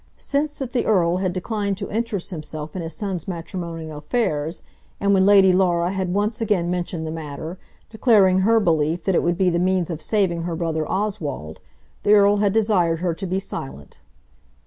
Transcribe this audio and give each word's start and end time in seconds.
Since 0.17 0.57
that 0.57 0.73
the 0.73 0.83
Earl 0.87 1.17
had 1.17 1.31
declined 1.31 1.77
to 1.77 1.91
interest 1.91 2.31
himself 2.31 2.75
in 2.75 2.81
his 2.81 2.95
son's 2.95 3.27
matrimonial 3.27 3.99
affairs; 3.99 4.63
and 4.99 5.13
when 5.13 5.27
Lady 5.27 5.53
Laura 5.53 5.91
had 5.91 6.11
once 6.11 6.41
again 6.41 6.71
mentioned 6.71 7.05
the 7.05 7.11
matter, 7.11 7.59
declaring 7.91 8.39
her 8.39 8.59
belief 8.59 9.03
that 9.03 9.13
it 9.13 9.21
would 9.21 9.37
be 9.37 9.51
the 9.51 9.59
means 9.59 9.91
of 9.91 10.01
saving 10.01 10.41
her 10.41 10.55
brother 10.55 10.91
Oswald, 10.91 11.59
the 12.01 12.13
Earl 12.13 12.37
had 12.37 12.51
desired 12.51 13.01
her 13.01 13.13
to 13.13 13.27
be 13.27 13.37
silent. 13.37 13.99